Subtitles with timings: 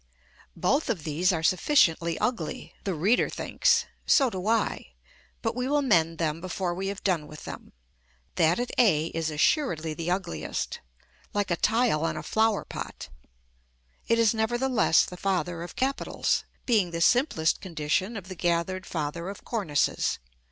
[0.55, 4.93] ]Both of these are sufficiently ugly, the reader thinks; so do I;
[5.43, 7.71] but we will mend them before we have done with them:
[8.33, 10.79] that at a is assuredly the ugliest,
[11.35, 13.09] like a tile on a flower pot.
[14.07, 19.29] It is, nevertheless, the father of capitals; being the simplest condition of the gathered father
[19.29, 20.17] of cornices.